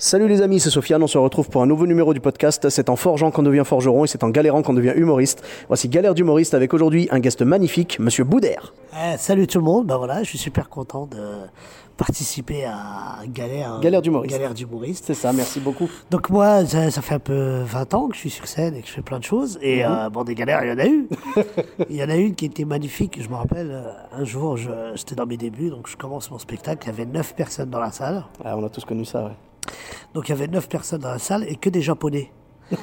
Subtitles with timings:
[0.00, 2.68] Salut les amis, c'est Sofiane, on se retrouve pour un nouveau numéro du podcast.
[2.68, 5.42] C'est en forgeant qu'on devient forgeron et c'est en galérant qu'on devient humoriste.
[5.66, 8.72] Voici Galère d'humoriste avec aujourd'hui un guest magnifique, Monsieur Boudère.
[8.94, 11.18] Eh, salut tout le monde, ben voilà, je suis super content de
[11.96, 14.32] participer à Galère, Galère d'humoriste.
[14.32, 15.06] Galère d'humoriste.
[15.08, 15.90] C'est ça, merci beaucoup.
[16.12, 18.82] Donc moi, ça, ça fait un peu 20 ans que je suis sur scène et
[18.82, 19.58] que je fais plein de choses.
[19.62, 19.90] Et Mhm.
[19.90, 21.08] euh, bon, des galères, il y en a eu.
[21.90, 23.20] il y en a une qui était magnifique.
[23.20, 24.56] Je me rappelle, euh, un jour,
[24.94, 26.84] j'étais dans mes débuts, donc je commence mon spectacle.
[26.86, 28.24] Il y avait 9 personnes dans la salle.
[28.44, 29.32] Ah, on a tous connu ça, ouais.
[30.14, 32.32] Donc il y avait 9 personnes dans la salle et que des Japonais.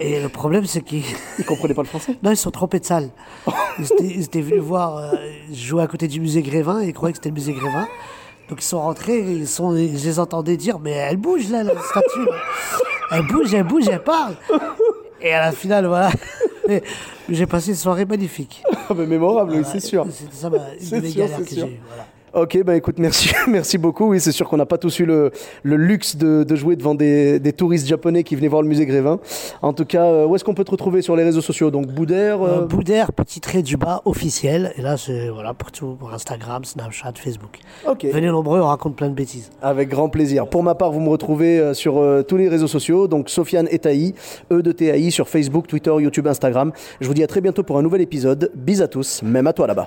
[0.00, 1.04] et le problème, c'est qu'ils...
[1.38, 2.16] Ils comprenaient pas le français?
[2.22, 3.10] Non, ils sont trompés de salle.
[3.78, 5.12] Ils étaient, ils étaient venus voir euh,
[5.52, 7.86] jouer à côté du musée Grévin et ils croyaient que c'était le musée Grévin.
[8.48, 11.72] Donc ils sont rentrés, ils sont, je les entendais dire Mais elle bouge là, la
[11.80, 12.24] statue.
[12.26, 12.32] là.
[13.12, 14.34] Elle bouge, elle bouge, elle parle.
[15.20, 16.10] Et à la finale, voilà.
[17.28, 18.62] J'ai passé une soirée magnifique.
[18.72, 20.04] Ah, mais mémorable, oui, c'est sûr.
[20.10, 22.06] C'était ça ma, une C'est des sûr, galères c'est que j'ai eues, voilà.
[22.32, 24.10] Ok, bah écoute, merci, merci beaucoup.
[24.10, 25.30] Oui, c'est sûr qu'on n'a pas tous eu le,
[25.62, 28.86] le luxe de, de jouer devant des, des touristes japonais qui venaient voir le musée
[28.86, 29.18] Grévin.
[29.62, 31.70] En tout cas, euh, où est-ce qu'on peut te retrouver sur les réseaux sociaux?
[31.70, 32.42] Donc Boudère.
[32.42, 34.72] Euh, euh, Boudère, petit trait du bas, officiel.
[34.76, 37.58] Et là, c'est voilà, pour tout, pour Instagram, Snapchat, Facebook.
[37.88, 38.06] Ok.
[38.12, 39.50] Venez nombreux, on raconte plein de bêtises.
[39.62, 40.46] Avec grand plaisir.
[40.46, 43.68] Pour ma part, vous me retrouvez euh, sur euh, tous les réseaux sociaux, donc Sofiane
[43.70, 44.14] Etaï,
[44.52, 46.72] E de TAI, sur Facebook, Twitter, YouTube, Instagram.
[47.00, 48.50] Je vous dis à très bientôt pour un nouvel épisode.
[48.54, 49.86] Bis à tous, même à toi là-bas.